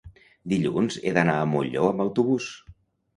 dilluns 0.53 0.95
he 1.09 1.13
d'anar 1.17 1.35
a 1.41 1.43
Molló 1.51 1.83
amb 1.91 2.01
autobús. 2.07 2.49